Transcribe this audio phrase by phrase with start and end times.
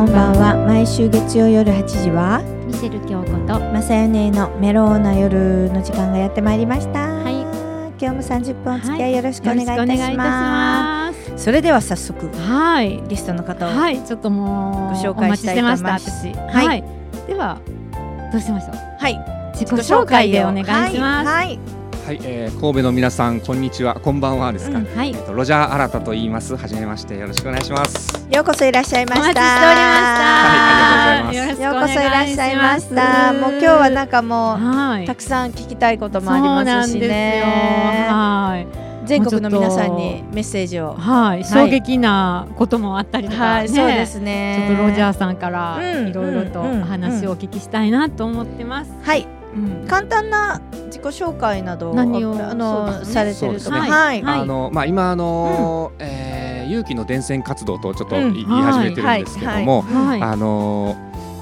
[0.00, 0.56] こんばんは。
[0.66, 7.42] 毎週月曜夜8時はミシェル京子とまさよねのメローな夜の時間がやってまいりました、はい。
[8.00, 11.12] 今日も30分お付き合いよろしくお願いいたします。
[11.12, 11.44] ます。
[11.44, 13.02] それでは早速はい。
[13.08, 14.02] ゲストの方を、はい。
[14.02, 16.66] ちょっともうご紹介したいと思いますはい。
[16.66, 16.84] はい、
[17.26, 17.60] では
[18.32, 18.76] どうしましょう？
[18.98, 19.18] はい。
[19.52, 20.64] 自己紹介でお願い
[20.94, 21.28] します。
[21.28, 21.58] はい、
[22.06, 23.94] はい、えー、神戸の皆さんこんにちは。
[24.00, 25.10] こんばんはですか、うんはい。
[25.10, 26.56] えっとロジャー新太と言います。
[26.56, 27.16] はじめまして。
[27.16, 28.26] よろしくお願いします。
[28.30, 29.28] ようこそいらっしゃいました。
[29.30, 30.30] お待ちしておりました。
[30.40, 31.62] はいありがとうございます。
[31.62, 33.32] ようこそいらっしゃいました。
[33.34, 35.06] もう今日はなんかもうはい。
[35.06, 37.08] たくさん聞きたいこともありますしそうなんですよ。
[37.08, 37.42] ね
[38.08, 39.06] はい。
[39.06, 40.94] 全国の皆さんにメッセージを。
[40.94, 48.92] はい、衝撃なこともあったりとか、はい、ねそうですちねょっとロジャーさんからうんいろいろとうんお話をお聞きしたいなと思ってます。
[49.02, 49.86] はいうん。
[49.88, 52.32] 簡単な自己紹介など何を？
[52.34, 53.04] あの、ね。
[53.04, 53.78] されてるとか、そうですね。
[53.80, 54.40] はい、はい。
[54.40, 58.32] あのまあ今あのーえー勇気の伝染活動とちょっとうん。
[58.32, 60.94] 言い始めてるんですけども、はい、あの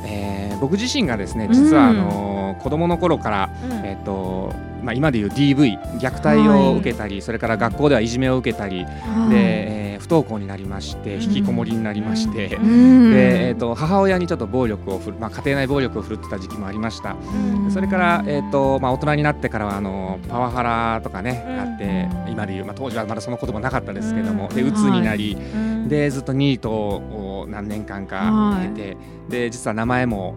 [0.05, 3.73] ーえー僕自身がですね実はあのー子供の頃からうん。
[3.87, 9.31] えっ、とまあ今でいう DV 虐待を受けたり、それから学校ではいじめを受けたり、はい。
[9.31, 13.13] で、えー不登校になりまして引きこもりになりまして、うん。
[13.13, 17.13] で、えー、と母親にちょっと暴力を振る、まあ、家庭内暴力を振るってた時期もありました。
[17.15, 17.71] うん。
[17.71, 21.61] それから、えーとまあ、大人になってからはあのパワハラとかね、うん。
[21.61, 24.55] あって今でいう、まあ、当時はまだその言葉なかったですけども、うん。
[24.55, 25.89] で鬱になり、うん。
[25.89, 28.97] でずっとニートを何年間か経て、
[29.29, 30.35] で実は名前も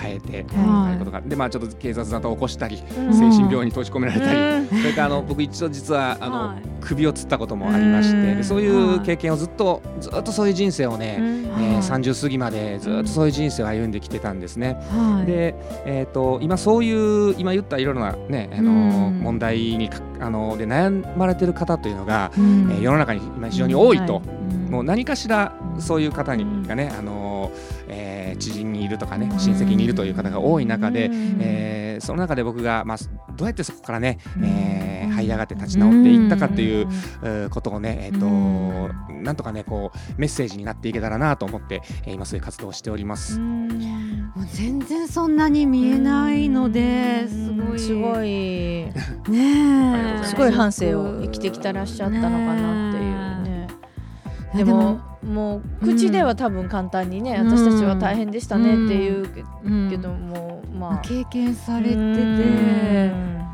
[0.00, 0.98] 変えて、はい。
[0.98, 3.14] ことがで、まあ、ちょっと警察沙汰を起こしたり、うん。
[3.14, 4.82] 精神病院に閉じ込められたり、うん。
[4.82, 6.68] それからあの僕一度実はあの、はい。
[6.80, 8.36] 首をつったこともありまして、うん。
[8.38, 11.44] でそういう経験をずっとずっとそういう人生をね、うん。
[11.44, 11.76] えーはい。
[11.78, 14.74] 30過ぎまでずっとそういう人生を歩んできてたんですね。
[14.90, 19.20] はい、で、えー、と今そういう今言ったいろいろな、ねあのうん。
[19.20, 22.70] 問題にかあので悩まれてる方というのが、うん。
[22.72, 24.70] えー世の中に今非常に多いと、はい。
[24.70, 27.50] もう何かしらそういう方がね、あの
[27.88, 29.38] えー知人にいるとかねうん。
[29.38, 31.38] 親戚にいるという方が多い中で、うん。
[31.40, 32.98] えーその中で僕が、まあ、
[33.36, 39.22] どうやってそこからね、えーうん這い上がって立ち直っていったかっていうことをね、えーとうん。
[39.24, 43.40] なんとかねこうメッセージになっていけたらなと思って、えー今そういう活動をしております。
[43.40, 43.66] も
[44.42, 47.78] う全然そんなに見えないのですごい。
[47.78, 48.28] すごい。
[49.28, 51.20] ねすすごい半生を。
[51.22, 53.42] 生きてきたらっしゃったのかなっていう。
[53.42, 53.66] ね。
[54.54, 59.90] でももう口では多分簡単にね、うん私たちは大変でしたねっていうけうん。
[59.90, 60.98] けども、まあ。
[60.98, 63.44] 経験されててうん。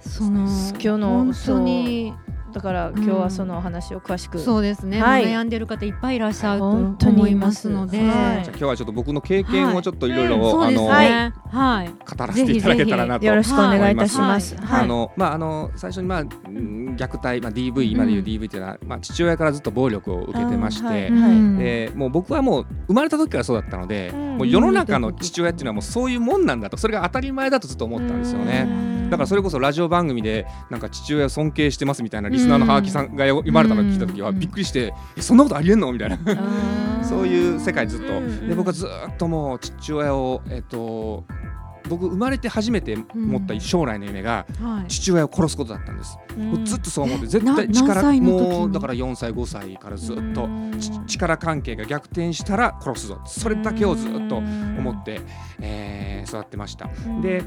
[0.00, 2.12] その今日の本当に
[2.54, 5.26] だから今日はそのお話を詳しく、そうですね、はい。
[5.26, 8.06] 悩んでる方いっぱいいらっしゃると本当に思いますので、はい。
[8.06, 13.26] じゃあ今日はちょっと僕の経験をちょっといろいろあの、ねはい、語らせていただけたらなと。
[13.26, 14.56] よろしくお願いいたします。
[14.70, 21.08] あのまああの最初にまあうん虐待まあ DV 今でいう DV というのは、まあ父親からずっと暴力を受けてまして、あはい。
[21.08, 21.58] うん。
[21.58, 24.36] でもう僕はもう生まれた時からそうだったので、うん。
[24.38, 28.93] もう世の中の父親っていうのはもうそういうもんなんだとそれが当たり前だとずっと思ったんですよね。
[29.14, 35.92] だからそれこそラジオ番組でなんか父親を尊敬してますみたいなリスナーのハガキさんが読まれたのを聞いた時はうんびっくりしてえそんなことありえんの？
[35.92, 36.18] みたいな。
[37.04, 38.14] そういう世界ずっと。
[38.18, 38.48] うん。
[38.48, 41.24] で僕はずっともう父親をえっと
[41.88, 44.90] 僕生まれて初めて持った将来の夢がはい。
[44.90, 46.18] 父親を殺すことだったんです。
[46.36, 50.48] もうずっとそう思って絶な対力もうだから4歳5歳からずっと
[51.06, 53.20] 力関係が逆転したら殺すぞ。
[53.26, 55.20] それだけをずっと思って、
[55.60, 56.88] えー育ってました。
[57.22, 57.42] で、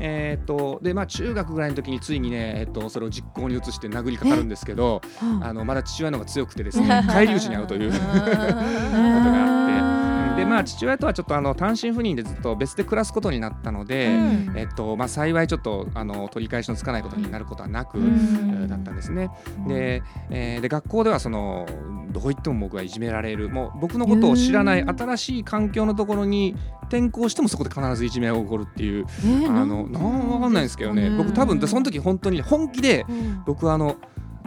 [0.00, 5.48] えーっとでまあ中学ぐらいの時についにね、えっとそれを実行に移して殴りかかるんですけど、はい。
[5.48, 9.91] あのまだ父親の方が強くてですね返り討ちに遭うということがあって、うん
[10.42, 14.52] でまあ父親とはちょっとあの単身赴任でずっと別で暮らすことになったので、うん。
[14.56, 18.06] えっとまあ幸いちょっとあの取り返しのつかないことになることはなく、うん。
[18.06, 19.30] えーだったんですね。
[19.68, 21.66] で,、えーで学校ではその
[22.10, 23.48] どう言っても僕はいじめられる。
[23.48, 26.56] もう僕のことを知らない新しい環境のところに
[26.88, 31.10] 転校してもそこで必ずいじめが起こるっていうえーあのなんわかんないんですけどね。
[31.10, 33.42] 僕多分その時本当に本気でうん。
[33.46, 33.96] 僕はあの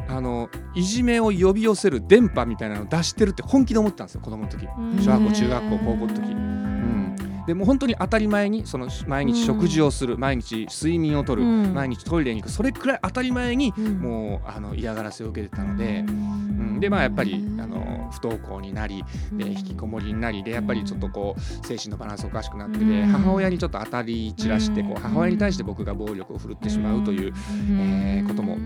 [0.07, 4.68] あのいじめを呼び寄せる電波みたいなのを出してるって本気で思ってたんですよ子供の時。
[5.00, 6.31] 小学校中学校高校の時。
[6.31, 7.16] うん。
[7.48, 11.74] でもう本当に当たり前にその毎日食事をする、毎日睡眠をとる、うん。
[11.74, 14.00] 毎日トイレに行くそれくらい当たり前にうん。
[14.00, 19.04] もうあの嫌がらせを受けてたので、うん、でまあやっぱりあの不登校になり
[19.34, 23.10] で引きこもりになりでやっぱりちょっとこう精神のバランスおかしくなってでうん。
[23.10, 27.34] 母親にちょっと当たり散らしてこう母親に対して僕が暴力を振るってしまうという
[27.69, 28.57] えーことも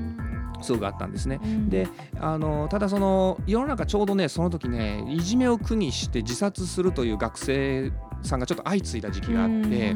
[0.62, 1.40] すごくあったんですね。
[1.70, 1.88] で
[2.20, 7.92] あのただその世の中ちょうどねその時ねいじめを苦にして自殺するという学生
[8.24, 9.96] さんがちょっと相次いだ時期があって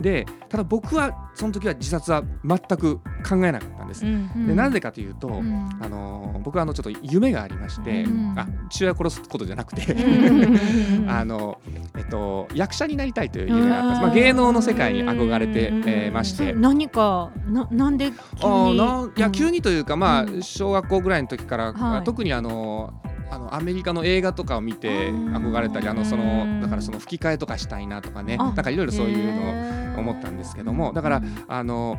[0.00, 2.98] でただ僕はその時は自殺は全く
[3.28, 4.04] 考えなかったんです。
[4.04, 4.08] で
[4.54, 5.42] なぜかというと、
[5.80, 8.04] あの僕はあのちょっと夢がありまして、
[8.36, 9.96] あ父親殺すことじゃなくて
[11.08, 11.58] あの、
[11.96, 16.52] えっと、役者になりたいという夢があったんです、まあ、芸能の世界に憧れて、えー、まして。
[16.52, 18.80] 何かななんで急に？
[18.80, 22.92] あないや急にというか、まあ、小学校ぐらいの時から、はい、特にあの
[23.32, 28.36] あのアメリカの映画とかを見て憧れたりあのそのだからその吹き替えとかしたいなとかね。
[28.36, 30.92] なんかいろいろそういうのを思ったんですけども。
[30.92, 31.98] だからあの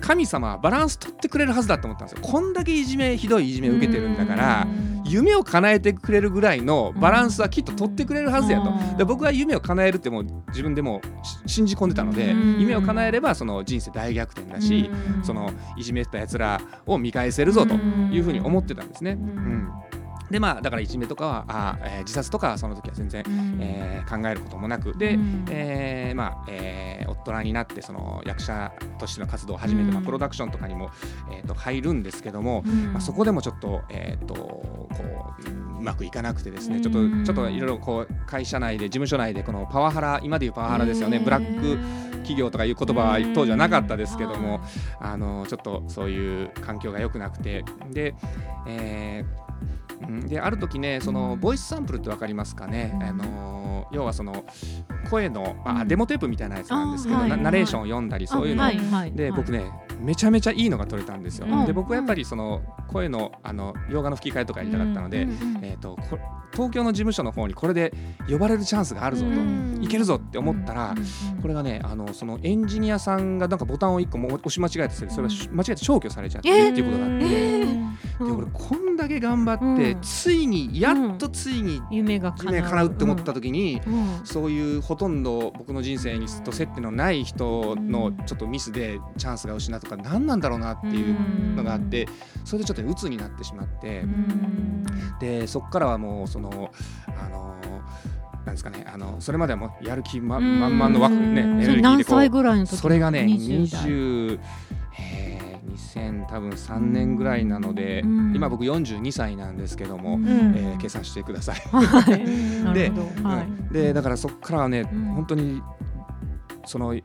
[0.00, 2.22] 神様はバランス取ってくれるはずだと思ったんですよ。
[2.22, 4.68] こんだけいじめひどいいじめを受けてるんだから
[5.04, 8.72] 夢を叶えてくれるぐらいのバランスはきっと取ってくれるはずやと。
[8.96, 11.00] で僕は夢を叶えるってもう自分でも
[11.46, 14.88] 信じ込んでたので夢を叶えればその人生大逆転だし
[15.24, 19.12] そのいじめたやつらを見返せるぞというふうに思ってたんですね。
[19.12, 19.68] うん
[20.30, 30.90] でまあだからいじめとかはあ、えー、自殺とかはその時は全然、うん、えー、考えることもなくで、うん、えー、まあえー、大人になってその役者としての活動を始めて、うん、まあ、プロダクションとかにも、
[31.30, 41.18] えーと、入るんですけども、うん、まあ、そこでもちょっと,、えーと、こううまくいかなくてですねちょっとちょっといろいろこう会社内で事務所内でこのパワハラ今でいうパワハラですよね。
[41.18, 41.78] ブラック
[42.18, 44.60] 企業とかいう言葉は当時はなかったですけども
[45.00, 48.14] あのちょっとそういう環境が良くなくてで、
[48.66, 49.47] えー
[50.26, 54.44] である時ねそのボイスサンプルって分かりますかね、あの要はその
[55.10, 58.64] 声の、まあ、デモテープみたいなやつなんですけど、ナレーションを読んだりそういうの、
[59.14, 61.46] で僕ねめちゃめちゃいいのが撮れたんですよ。
[61.66, 65.26] で僕はやっぱりその声のあの洋画の吹き替えとかやりたかったので、
[65.62, 65.96] えー、と
[66.52, 67.92] 東京の事務所の方にこれで
[68.28, 70.94] 呼ばれるチャンスがあるぞと、いけるぞって思ったら、
[71.42, 77.88] これがねあのそのエンジニアさんがなんかボタンを1個も押し間違えてそれが間違えて消去されちゃってっていうことがあって。
[78.18, 82.88] で俺こんだけ頑張って、ついにやっとついに夢が叶う。
[82.88, 83.80] って思った時に、
[84.24, 91.16] そういうほとんど僕の人生にと接点のない人のちょっとミスでチャンスが失うとか何なんだろうなっていう
[91.54, 92.08] のがあって
[92.44, 94.04] それでちょっと鬱になってしまって
[95.20, 96.70] でそこからはもうその
[97.06, 97.56] あの
[98.44, 104.40] なんですかねあのそれまではもうやる気ま満々の枠ねエネルギーでこうそれがね20
[104.98, 111.56] えー2000多分3年ぐらいなので、うん、今僕42歳なんですけども、うん、えー、計算してください。
[111.56, 112.90] はい、 で
[113.22, 115.62] はい、でだからそこからはね、うん、本当に
[116.64, 117.02] その舞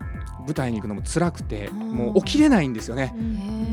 [0.53, 3.13] 台に行くのも辛くて、もう起きれないんですよね。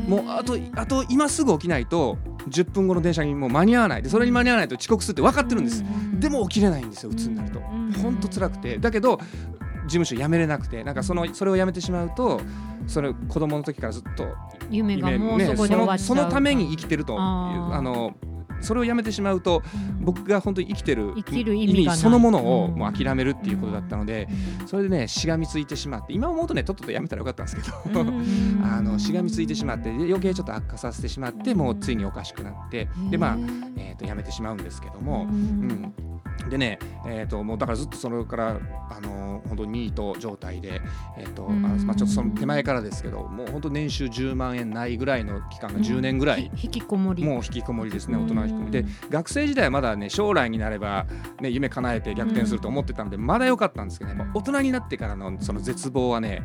[0.07, 2.17] もうあとあと今すぐ起きないと
[2.49, 4.01] 10分後の電車にもう間に合わない。
[4.01, 5.83] でそれに間に合わないと遅刻するって分かってるんです。
[6.19, 7.59] でも起きれないんですよ鬱になると。
[8.01, 8.77] 本当辛くて。
[8.77, 12.41] だけど事務所辞めれなくてなんかそのそれを辞めてしまうと
[12.87, 14.27] それ子供の時からずっと
[14.69, 18.15] 夢がもうそこで終わっちゃう、ね、そのために生きてるとあの
[18.61, 19.61] それをやめてしまうと、
[19.99, 21.23] 僕が本当に生きてる意
[21.87, 24.27] 味そのものをもう諦めるっていうことだったので、
[24.67, 27.61] それでねしがみついてしまって今思うとねとっととやめたらよかったんですけ
[27.91, 28.01] ど
[28.63, 33.37] あのしがみついてしまって余計ちょっと悪化させてしまってもうついにおかしくなってでまあ、
[33.77, 35.93] えー、とやめてしまうんですけども、うん、
[36.49, 38.59] でね、えー、ともうだからずっとそれから
[38.89, 40.81] あの本当にニート状態で、
[41.17, 47.23] えーとあまあ、ちょっとその手前からですけどもう本当年収10万円ないぐらいの期間が10年ぐらい、引きこもり。
[47.23, 51.05] もう引きこもりですね大人の引きこもりで学生時代はまだね将来になれば、
[51.39, 56.43] ね、夢叶えて逆転すると思ってたので、まだ良かったんですけど、ね、大人になってからのその絶望はね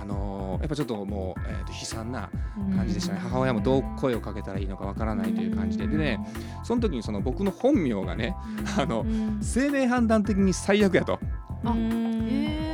[0.00, 2.30] あのー、やっぱちょっともう、えー、と悲惨な
[2.76, 6.18] 感じでしたね、母親もどう声をかけたらいいのかわからないという感じででね
[6.64, 8.34] その時にその僕の本名がね
[8.78, 9.04] あの
[9.40, 11.18] 生命判断的に最悪やと。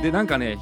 [0.01, 0.57] でなんかね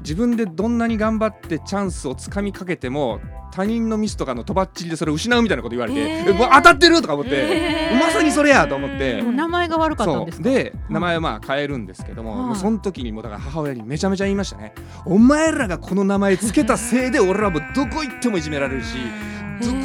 [0.00, 14.74] 自分でどんなに頑張ってチャンスをつかみかけても他人のミスとかのとばっちりでそれを失うみたいなこと言われて、えー、当たってるとか思って、えー、まさにそれやと思って、名前が悪かったんですで名前はまあ変えるんですけども、もうその時にもだから母親にめちゃめちゃ言いましたね。
[15.04, 18.96] お前らがこの名前つけたせいで俺らもどこ行ってもいじめられるし、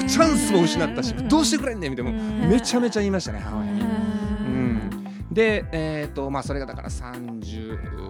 [0.07, 2.11] チャンスも失ったしどうしてくれんねんみたいな。
[2.47, 3.81] めちゃめちゃ言いましたね母親に。
[3.81, 4.89] うん、
[5.31, 8.05] で、えーとまあ、それがだから30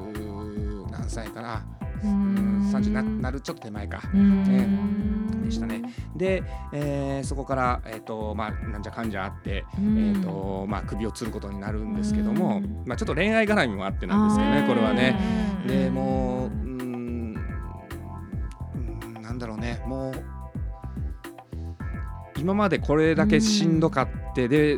[0.92, 1.64] 何歳かな。
[2.02, 4.68] 30ななるちょっと手前か、ね、
[5.44, 5.82] でしたね。
[6.16, 15.18] で、えー、そこから、えーとまあ、なんじゃかんじゃあって、えーとまあ、首をつることになるんですけども、まあ、ちょっと恋愛絡みもあってなんですけどねこれはね。
[15.68, 17.34] でもううん
[19.22, 19.82] なんだろうね。
[19.86, 20.14] もう
[22.38, 24.78] 今までこれだけしんどかってで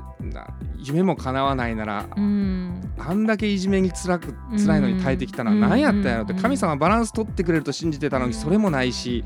[0.78, 2.47] 夢も叶わないなら、うん、
[2.98, 9.24] あんだけいじめにつらく辛いのに耐えてきたのは何やったんやろって神様バランス取ってくれると信じてたのにそれもないし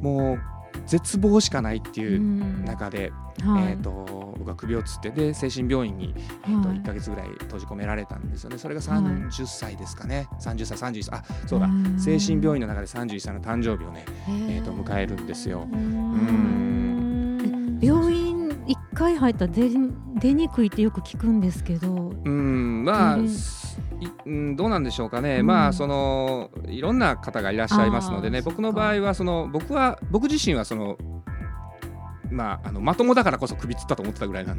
[0.00, 0.52] もう
[0.86, 2.64] 絶望しかないっていううん。
[2.64, 3.12] 中で、
[3.44, 3.64] はい。
[3.72, 6.78] えー、と僕は首をつってで精神病院に、えーとはい。
[6.78, 8.58] 1か月ぐらい閉じ込められたんですよね。
[8.58, 9.00] それがはい。
[9.00, 11.18] 30歳ですかね、30歳31歳。
[11.18, 11.66] あそうだ。
[11.66, 11.98] うん。
[11.98, 14.04] 精神病院の中で31歳の誕生日をね、
[14.48, 15.68] えー、と迎えるんですよ。
[15.72, 16.61] うん
[19.02, 19.68] 回入ったら出
[20.20, 22.12] 出にくいってよく聞くんですけど。
[22.24, 25.46] うんまあ、どうなんでしょうかね、うん。
[25.46, 30.96] まあそのいろんな方がいらっしゃいますのでね僕の場合はその僕は僕自身はその
[32.30, 34.56] まああのまともだからこそ首つったと思ってたぐらいなん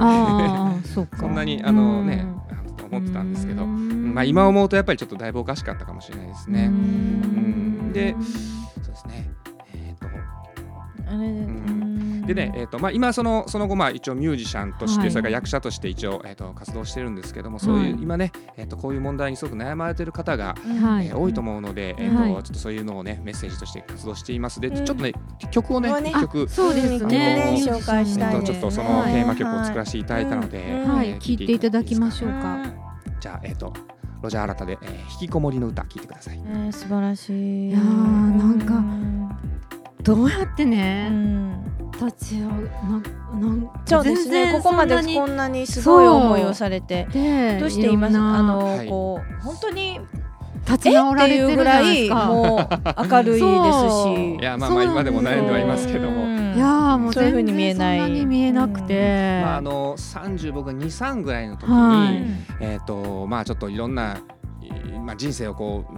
[0.84, 0.88] で。
[0.90, 2.58] そそんなにあのねうん。
[2.58, 4.14] あの思ってたんですけど、うん。
[4.14, 6.66] まあ、今思うとやっぱりちょっとだいぶおかしかったかもしれないですね。
[6.66, 6.74] うん。
[6.74, 6.78] う
[7.90, 7.94] ん。
[7.94, 8.16] で
[8.82, 9.43] そうですね
[12.26, 15.12] でね、えーとまあ、今そのその後まあ一応ミュージシャンとして、はい。
[15.12, 21.08] それから役者として一応、えー、と活動してるんですけどもそういう、はい今ね、えー、とこういう問題にすごく悩まれてる方が、はい。
[21.08, 22.32] えー多いと思うので、えーとはい。
[22.32, 24.62] ちょっとそういうのをねメッセージとして活動しています。
[24.62, 24.86] で、うん。
[24.86, 25.14] ちょっとね
[25.52, 26.12] 曲をねね。
[26.12, 27.44] 一曲、そうですね。
[27.46, 31.10] あの紹介したいえー、ですとちょっとそのテーマ曲を作らせていただいたので、はいはい。
[31.10, 32.66] えー聞いていただきましょうか。
[33.20, 33.74] じゃあ、えー、と
[34.22, 36.42] ロジャー新たで、えー引きこもりの歌聞いてください。
[36.46, 37.70] えー素晴らしい。
[37.70, 38.82] いやーなんか
[40.04, 44.52] どうやってうね、ん立ち上がななんそうですね。
[44.52, 47.08] ここまでそんなにこんなにすごい思いをされて。
[47.12, 50.00] でどうして今あの、はいこう本当に
[50.66, 52.10] 立ちえ直られてっていうぐらい。
[52.10, 53.44] もう明るいです
[54.04, 54.44] しい。
[54.44, 56.24] やまあまあ今でも悩んではいますけども。
[56.24, 62.24] うんいやーもうそういう風全に見えない然そんなに見えなくて、まああの30僕が23ぐらいの時に、はい
[62.60, 64.20] えっ、とまあちょっといろんな、
[64.62, 65.94] いまあ、人生をこう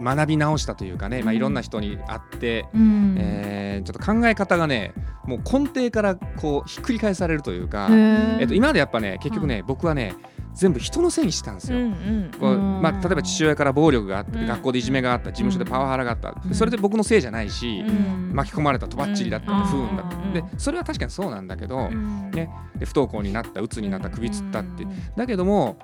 [0.00, 3.16] 学び直したというかね、まあ、いろんな人に会って、うん。
[3.18, 4.94] えーちょっと考え方がね
[5.26, 10.14] もう根底からこうひっくり返されるというか、えっと今までやっぱね結局ね、僕はね
[10.54, 11.78] 全部人のせいにしてたんですよ。
[11.78, 14.46] うんうんまあ、例えば父親から暴力があって、うん。
[14.46, 16.54] 学校でいじめがあった事務所でパワハラがあった、うん。
[16.54, 18.32] それで僕のせいじゃないし、うん。
[18.34, 20.32] 巻き込まれたとばっちりだった不運だった、うん。
[20.32, 22.30] でそれは確かにそうなんだけど、うん。
[22.30, 22.48] ね
[22.78, 25.78] で不登校になった鬱になった首つったって、うんだけども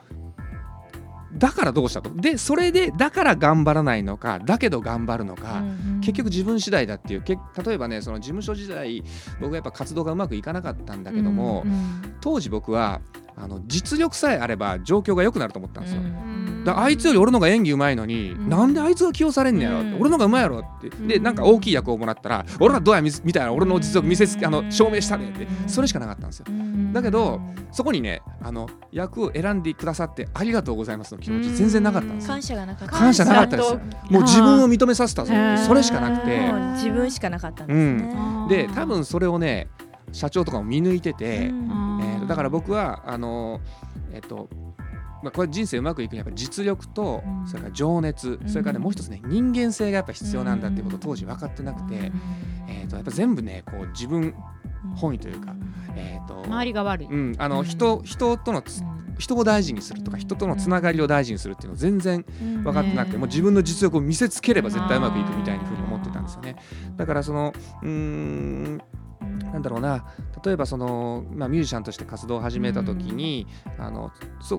[1.35, 2.11] だからどうしたと？
[2.15, 7.23] でそれでだから頑張らないのかだけど頑張るのか、うん結局自分次第だっていう。
[7.23, 9.05] け例えばねその事務所時代
[9.41, 12.17] 僕はやっぱ活動がうまくいかなかったんだけども、うん。
[12.21, 13.01] 当時僕は
[13.43, 16.01] あの実力さえあれば状況が良くなると思ったんですよ。
[16.01, 16.65] うん。
[16.65, 18.49] だあいつより俺の方が演技うまいのに、うん。
[18.49, 19.81] なんであいつが起用されんねやろ？
[19.81, 20.01] って、うん。
[20.01, 20.91] 俺の方がうまいやろって。
[20.91, 21.23] でうん。
[21.25, 25.69] なんか大きい役をもらったら、俺らどうやみみたいな俺の実力見せつけあの証明したねってうん。
[25.69, 26.47] それしかなかったんですよ。
[26.49, 26.93] うん。
[26.93, 27.41] だけど
[27.73, 32.29] そこにねあの役を選んでくださってありがとうございますの気持ち全然なかったんですよ。
[32.35, 32.43] 感。
[32.43, 32.97] 謝がなかった。
[32.97, 33.75] 感謝なかったです
[34.11, 35.33] もう自分を認めさせたぞ。
[35.67, 38.15] それしかなくとて自分しかなかったんですね。
[38.15, 39.69] あーで多分それをね
[40.13, 42.01] 社長とかも見抜いてて、うん。
[42.03, 43.61] えーとだから僕はあの
[44.13, 44.49] えっ、と
[45.23, 47.47] まあ、これ人生うまくいくにはやっぱ実力と、うん。
[47.47, 48.49] それから情熱、うん。
[48.49, 52.13] それからねもう一つね人間性がやっぱ必要なんだっていうことを当時分かってなくて、
[52.69, 54.35] えー、とやっぱ全部ねこう自分
[54.97, 55.55] 本位というか、
[55.97, 57.07] えーと周りが悪い。
[57.07, 57.65] うん、あのうん。
[57.65, 58.83] 人人とのつ
[59.19, 62.63] 人を大事にするとか人とのつながりを大事にするっていうのを全然うん。
[62.65, 66.57] 分かってなくて、ねもう自分の実力を見せつければ絶対うまくいくみたいなふうに思ってたんですよね。
[66.97, 67.53] だからその
[67.83, 68.83] うーん
[69.45, 70.05] なんだろうな
[70.45, 73.47] 例えばその、まあ、ミュージシャンとして活動を始めた時に、
[73.79, 74.11] あの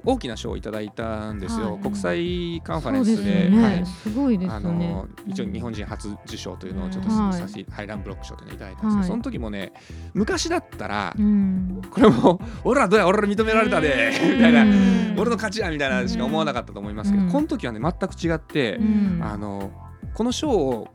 [0.06, 1.82] 大きな賞をいただいたんですよ、はい。
[1.82, 3.46] 国際カンファレンスで。
[3.46, 3.64] よね。
[3.64, 3.86] はい。
[3.86, 5.08] すごいですあの。
[5.28, 7.34] 一応日本人初受賞というのをちょっとはい。
[7.34, 9.08] させて、ハイランブロック賞というのをいただいたんですけど、はい。
[9.08, 9.74] その時もね
[10.14, 11.82] 昔だったら、うん。
[11.90, 14.32] これも俺らどうや俺ら認められたでうん。
[14.36, 17.32] みたいなうん俺の勝ちやみたいなしか思わなかったと思いますけど、うん。
[17.32, 19.20] この時はね全く違って、うん。
[19.22, 19.72] あの
[20.14, 20.88] この賞を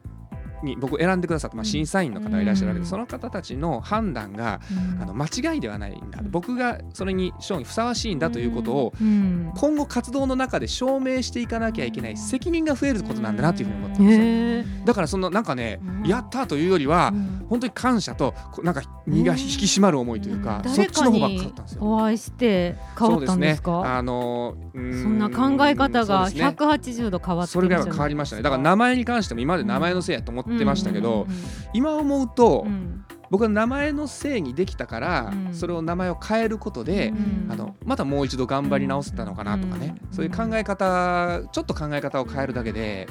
[0.62, 2.86] に僕選んでくださった、まあ、審査員の方がいらっしゃられて、うん。
[2.86, 4.60] その方たちの判断が、
[5.00, 6.30] あの間違いではないんだ、うん。
[6.30, 9.52] 僕がそれに賞にふさわしいんだということを、うん。
[9.56, 14.18] 今後活動の中で証明していかなきゃいけない責任が増えることなんだなというふうに思ったんです。
[14.18, 14.22] よ。
[14.22, 14.64] へえ。
[14.84, 16.08] だからそのなんかね、うん。
[16.08, 17.12] やったというよりは、
[17.48, 20.70] 本当に感謝となんか身が引き締まる思いというか、うん。
[20.70, 21.82] そっちの方ばっか誰かにだったんですよ。
[21.84, 23.80] お会いして変わったんですか？
[23.82, 23.90] すね。
[23.90, 26.48] あのそんな考え方がそうですね。
[26.48, 28.42] 180度変わってそれぐらいは変わりましたね。
[28.42, 31.26] だから名前に関しても今まで名前のせいやと思ってましたけど、
[31.72, 33.04] 今思うと、うん。
[33.30, 35.54] 僕は名前のせいにできたから、うん。
[35.54, 37.52] それを名前を変えることで、うん。
[37.52, 43.06] あのまたもう一度頑張り直せたのかなとかね、うんそういう考え方ちょっと考え方を変えるだけで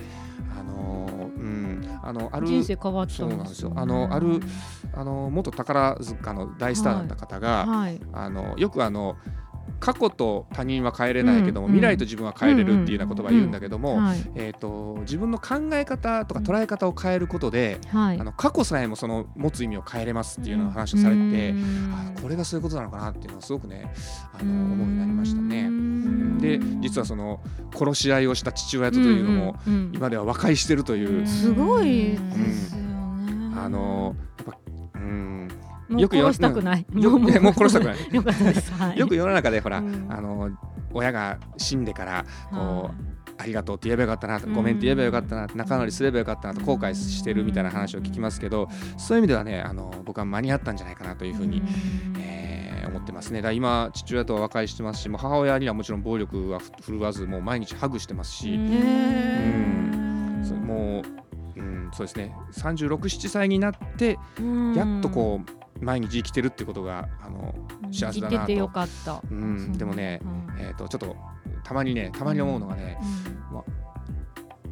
[0.60, 3.14] あのうんあのある人生変わった。
[3.14, 3.70] そうなんですよ。
[3.70, 4.42] ねあのある
[4.94, 8.00] あの元宝塚の大スターだった方が、はい。
[8.14, 9.16] あのよくあの
[9.80, 14.32] 過去と他人は変えれないけども、うん未来と自分は変えれるっていうような言葉を言うんだけども、はい。
[14.36, 18.24] えー、と自分の考え方とか捉え方を変えることで、はいあ。
[18.24, 21.54] の過去さえもその持つ意味を変えれますっていうような話をされてて、
[21.92, 23.92] あこれがそういうことなのかなっていうのをすごくね
[24.40, 25.70] あの思うようになりましたね。
[26.40, 27.40] で実はその
[27.76, 29.56] 殺し合いをした父親とというのも、
[29.94, 32.88] 今では和解してるという、すごいですよね。
[33.56, 34.16] あの
[35.90, 36.86] よく殺したくない。
[36.96, 37.98] よくもう殺したくない。
[38.12, 38.74] よかったです。
[38.74, 39.00] はい。
[39.00, 40.06] よく世の中でほら、うん。
[40.10, 40.50] あの
[40.94, 42.92] 親が死んでからこう、は
[43.40, 48.68] ありがとうって言えばよかったなごめんって言えばよかったな仲直りすればよかったなと後悔してるみたいな話を聞きますけど
[48.98, 51.62] そういう意味ではねあの僕は間に合ったんじゃないかなというふうに、
[52.18, 53.42] えー思ってますね。
[53.42, 61.04] だ今父親とは和解してますしもう母親にはもちろん暴力は振るわずもう毎日ハグしてますし、へそれも
[61.56, 62.36] う、うん、そうですね。
[62.54, 64.74] 367歳になってうん。
[64.74, 67.56] やっとこう毎日生きてるってことがあの
[67.92, 68.74] 幸せだな生きててよと。
[68.74, 69.22] かった。
[69.30, 70.60] うん、でもね、うん。
[70.60, 71.16] えー、とちょっと
[71.64, 73.06] たまにねたまに思うのがね、う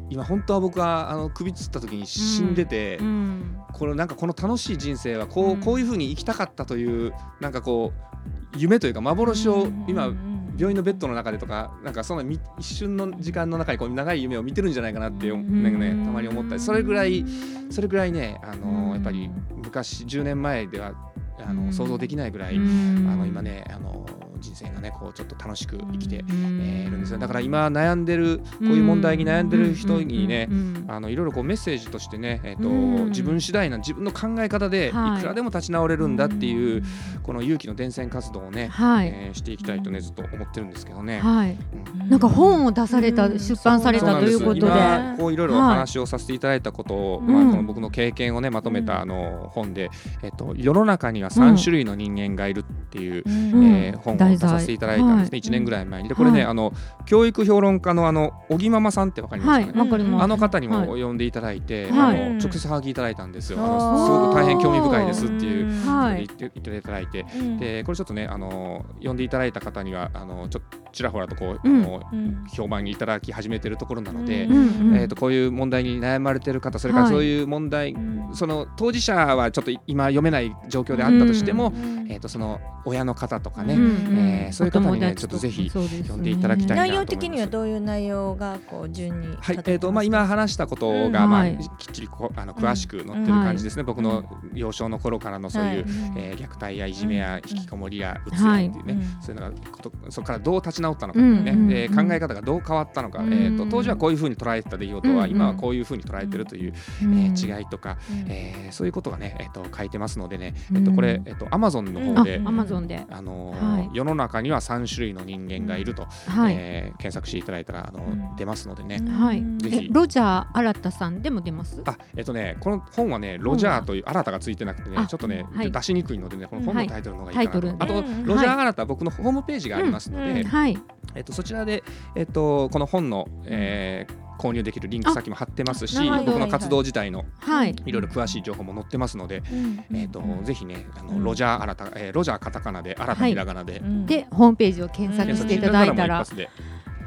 [0.08, 3.58] 今本当は僕はあの首つった時に死んでて、ん。
[3.72, 5.60] このなんかこの楽しい人生はこう,、うん。
[5.60, 10.12] こういうふうに生きたかったというなんかこう夢というか幻を今
[10.56, 15.62] 病院のベッドの中でとかなんかそんなみ一瞬の時間の中にこう長い夢を見てるんじゃないかなって、うん。
[15.62, 17.24] なんかね、たまに思ったりそれぐらい
[17.70, 18.60] それぐらいねあうん。
[18.88, 20.92] のやっぱり昔10年前では
[21.40, 21.66] あうん。
[21.66, 23.08] の想像できないぐらい、うん。
[23.10, 24.06] あの今ねあの
[24.38, 26.60] 人生がねこうちょっと楽しく生きて、うん。
[26.62, 27.18] えーいるんですよ。
[27.18, 30.48] だから今悩んでるこういう問題に悩んでる人にね、
[30.88, 33.08] あのいろいろこうメッセージとしてね、えーとうん。
[33.08, 35.20] 自分次第な自分の考え方でいはい。
[35.20, 36.82] くらでも立ち直れるんだっていう、
[37.22, 41.20] この勇気の伝染活動をね、はい、えーしていきたいとねずっと思ってるんですけどね。
[41.20, 41.56] はい、
[42.00, 42.08] うん。
[42.08, 43.38] なんか本を出された、うん。
[43.38, 45.68] 出版されたということで、今こういろいろおはい。
[45.76, 47.26] 話をさせていただいたことを、うん。
[47.32, 49.90] まあ、この僕の経験をねまとめたあの本で、
[50.22, 53.64] えっと、世の中にはうん3種類の人間がいるっていう、うん。
[53.64, 56.08] えー本を出させていただいたんですね、はい1年ぐらい前に。
[56.08, 56.50] でこれね、はい。
[56.50, 56.72] あの
[57.04, 60.24] 教育評論家のあの小木ママさんってわかりますはい、かね、わかります。
[60.24, 61.02] あの方にもはい。
[61.02, 62.22] 呼んでいただいて、はい。
[62.22, 63.58] あの直接はがきいただいたんですよ。
[63.60, 67.58] あのすごく大変興味深いですっていう言っていただいて、うん。
[67.58, 70.60] でこれちょっとねあの呼んでいただいた方にはあのちょ
[70.96, 71.84] ちらほらとこう、うん。
[71.84, 72.44] あのうん。
[72.48, 74.96] 評判にいただき始めてるところなので、うん。
[74.96, 77.12] えー、とこういう問題に悩まれてる方それからはい。
[77.12, 78.34] そういう問題、うん。
[78.34, 86.08] その当事者はちょっと今読めない状況であったとしても、うんえー、とその親の方とかね、うんえーそういう方にねちょっとぜひそうですね。
[86.08, 91.12] 呼んでいただきたいな内容的にはどういう内容がこう順にはいえーとまあ、今話したことが、うん。
[91.12, 91.58] まあはい。
[91.78, 95.84] きっちりこあの詳しく載ってる感じですね、僕の幼少の頃からのそういう、はい。
[96.16, 97.50] えー虐待やいじめやうん。
[97.50, 99.22] 引きこもりやうつやっていうね、うん。
[99.22, 108.26] そういうのがことそこからどう立ち直ったのかっていうね、うんえー考え方がどう変わったのか、うんえー、と当時はこういうふうに捉えてた出来事は、うん今はこういうふうに捉えてるという、うんえー違いとか、うん。
[108.28, 113.90] えーそういうことがね、えー、と書いてますのでね、うんえー、とこれ、えー、と Amazon のあ方で、、アマゾンで、あのーはい。
[113.92, 118.36] 世の中には3種類の人間がいると、はい、えー検索していただいたら、あのうん。
[118.36, 118.98] 出ますのでね。
[119.10, 119.42] はい。
[119.58, 119.76] ぜひ。
[119.86, 121.82] えロジャー新さんでも出ます？
[121.84, 125.70] あえっとね、この本はね、ロジャーという新たがついてなくてねあ、ちょっとね、はい。
[125.70, 127.66] 出しにくいのでね、この本のタイトルの方がいいかなと。
[127.66, 128.26] はいあと、うん。
[128.26, 130.46] ロジャー新た、僕のホームページがありますので、うん。
[130.46, 130.75] はい、
[131.14, 131.82] えっと、そちらで、
[132.14, 139.96] えっと、この本の、えー購入できるリンク先も貼ってますし、僕の活動自体のはい、いろいろ詳しい情報も載ってますので、うん。
[139.96, 141.24] えっと、ぜひね、あのうん。
[141.24, 146.24] ロジャー新た、えーロジャーカタカナで、新たひらがなで、うんでホームページを検索していただいたら、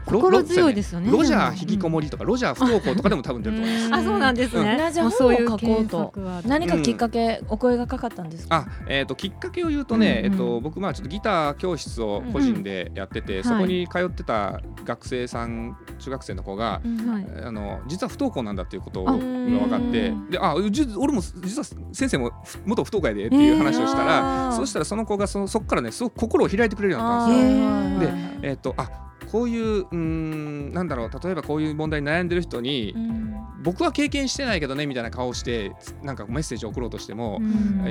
[0.10, 1.12] 心強いですよね。
[1.12, 3.86] ロジャー引きこもりとか、ロジャー不登校とかでも多分出ると思います。
[3.88, 4.78] う んあ、そうなんですね。
[4.78, 6.14] なぜもうそういう本を書こうと。
[6.48, 8.56] 何かきっかけ、お声がかかったんですか？
[8.56, 10.32] あ、えー、ときっかけを言うとね、うんうん。
[10.34, 17.26] えっと僕まあちょっとギター教室を個人でやってて、うんそこに通ってた学生さん中学生の子が、うんはい。
[17.46, 19.12] あの実は不登校なんだっていうことあ。
[19.14, 27.64] が分かってうんであじ俺も実は先生もふ元不登校やでっていう話をしたら、そうしたらその子がそそこからねすごく心を開いてくれるようになったんあですよ。
[27.64, 28.40] ー。
[28.42, 28.90] でえっ、とあ
[29.32, 33.36] こういううーんなんだろう例えばこういう問題に悩んでる人に、うん。
[33.62, 37.44] 僕は経験してないけどねみたいな顔をしてなんかメッセージを送ろうとしても、う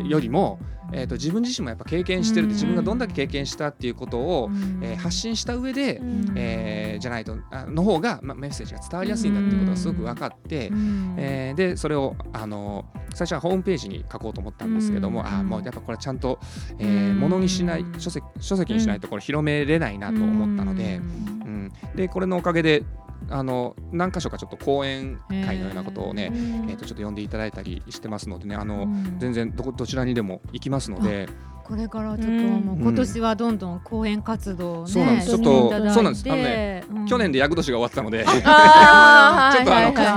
[0.02, 0.08] ん。
[0.08, 0.58] よりも、
[0.92, 2.54] えー、と自分自身もやっぱ経験してるってうん。
[2.54, 4.50] 自分がどんだけ経験したっていうことを、
[4.82, 6.32] えー発信した上で、うん。
[6.36, 11.14] えーじゃないとあの方が、まあ、メッセージが伝わりやすいんだっていうことがすごく分かって、うん。
[11.18, 12.86] えーでそれをあの
[13.18, 16.38] 最初はホームページに書こうと思ったんですけども、うんあーもうやっぱこれちゃんと、
[16.78, 22.84] えうー、んものにしない書籍書籍にしないとこれ広めれないなと思ったので、うんでこれのおかげで
[23.30, 29.18] あの何箇所かちょっと講演会のようなことをね、えー、とちょっと呼んでいただいたりしてますのでねあの、うん。
[29.18, 31.28] 全然どこどちらにでも行きますので。
[31.68, 32.40] これからちょっとうん。
[32.60, 35.28] もう今年はどんどん講演活動をね、そうなんです。
[35.28, 36.24] ちょっとそうなんです。
[36.26, 37.06] あのねうん。
[37.06, 39.52] 去年で厄年が終わったので、 ちょっとあ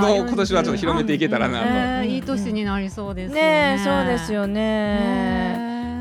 [0.00, 1.64] の今年はちょっと広めていけたらなと。
[1.66, 3.80] ねいい年になりそうですよね。
[3.84, 5.58] そうですよね。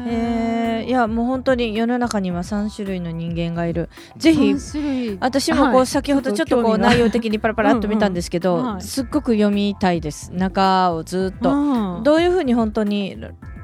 [0.07, 0.85] え。
[0.85, 3.89] ー、いやもう本当に世の中には3種類の人間がいる。
[4.17, 4.55] ぜひ
[5.19, 5.83] 私もこはい。
[5.83, 10.31] う先ほどちょっとこう内容的にパラパラっと見たんですけど、すっごく読みたいです。
[10.33, 12.03] 中をずっと、うん。
[12.03, 13.17] どういうふうに本当に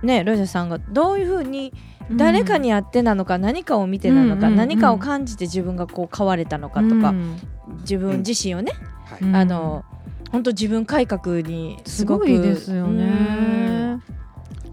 [0.03, 1.73] ねロジャーさんがどういうふうに
[2.11, 7.37] 誰かにあってなのか、何かを見てなのか、何かを感じて自分がこう変われたのかとか、うん。
[7.81, 8.71] 自分自身をね、
[9.33, 9.83] あの
[10.31, 14.01] 本当自分改革にすすごくごいですよね。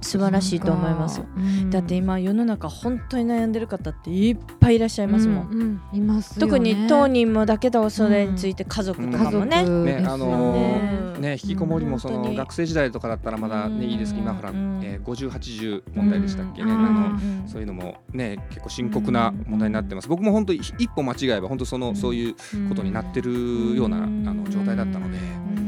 [0.04, 1.22] 素晴らしいと思います。
[1.36, 5.80] うんだって今世の中本当に悩んでる方っていっぱいいらっしゃいますもん、うんうん。
[5.92, 6.52] いますよね。
[6.52, 14.80] 特に当人もだけどそれについて家族とかもね、ねですよあのねね引きこもりもその学生時代とかだったらまだねいいですけど今ほら、うん。
[14.84, 16.86] えー、5080問題でしたっけね、うん。
[16.86, 17.48] あのうん。
[17.48, 20.08] そういうのもね結構深刻な問題になってます。
[20.08, 21.96] 僕も本当一歩間違えば本当その、うん。
[21.96, 22.34] そういう
[22.68, 24.28] ことになってるような、うん。
[24.28, 25.18] あの状態だったので、
[25.58, 25.63] うん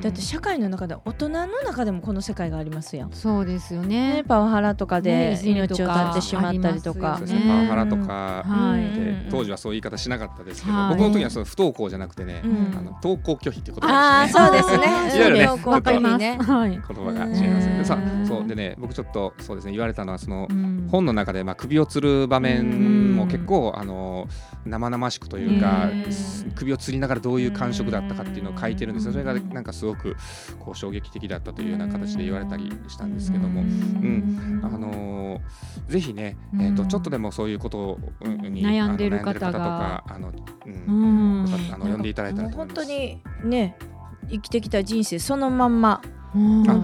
[0.00, 3.12] だって社会の中で大人の中でもこの世界がありますやん。
[3.12, 7.20] そうですよね、ねパワハラとかで命をか絶ってしまったりとか。
[7.20, 7.42] ね。
[7.46, 8.98] パワハラとか、はい。
[8.98, 10.96] で当時はそういう言い方しなかったですけど、はい。
[10.96, 12.76] 僕の時はその不登校じゃなくてね、うん。
[12.76, 14.46] あの登校拒否っていうことああですね。
[14.46, 14.86] そうですね。
[15.16, 16.18] いわゆるねそうわかります。
[16.18, 16.38] ね。
[16.40, 17.68] はい言葉が違います。
[17.68, 17.84] よね。
[17.84, 20.88] さうんそうでね僕ちょっとそうですね言われたのはその、うん。
[20.90, 24.28] 本の中でまあ首を吊る場面も結構あの
[24.64, 25.90] 生々しくというか
[26.54, 29.12] 首を吊りながらどういう感触だったかっていうのを書いてるんですよ。
[29.12, 30.16] それがなんかすごく
[30.60, 33.62] こう衝撃的だったというような形で言われたりしたんですけども。
[33.62, 34.60] うん。
[34.62, 35.16] あのー
[35.88, 36.62] ぜひね、うん。
[36.62, 39.52] えー、とちょっとでもそういうことに悩んでる方が。
[39.52, 40.32] とかあの、う
[40.66, 41.44] うん。
[41.72, 42.76] あの読んでいただいたらと思います。
[42.76, 43.76] 本当にね
[44.28, 46.02] 生きてきた人生そのまんま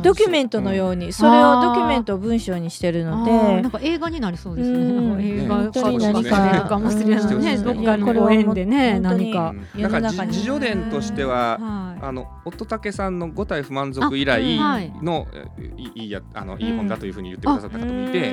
[0.02, 4.78] ドキュメントのようにそれをドキュメントを文章にしてるのあーなでんか映画になりそうですね。
[5.24, 6.64] 映ね画に化何か。
[6.68, 7.54] かもしれないね。
[7.54, 7.64] うん。
[7.64, 9.54] どっかのご縁でね、何か。
[9.74, 14.58] うんなんか自助伝としては、はあの夫武さんの五体不満足以来
[15.02, 15.82] の、えい。
[15.82, 18.32] いいいやあのいい本だというふうに言ってくださった方もいて、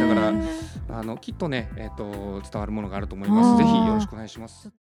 [0.00, 3.58] だからあのきっとねえっ、と伝わるものがあると思います。
[3.58, 4.85] ぜひよろしくお願いします。